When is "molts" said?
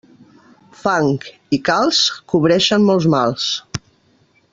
2.91-3.09